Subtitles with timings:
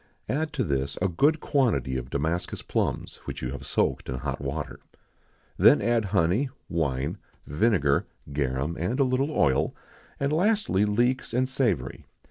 [0.27, 4.41] Add to this a good quantity of Damascus plums, which you have soaked in hot
[4.41, 4.79] water.
[5.57, 9.75] Then add honey, wine, vinegar, garum, and a little oil;
[10.19, 12.07] and, lastly, leeks and savory.